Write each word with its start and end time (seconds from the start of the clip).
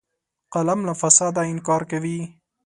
قلم 0.53 0.79
له 0.87 0.93
فساده 1.01 1.41
انکار 1.51 1.81
کوي 1.91 2.19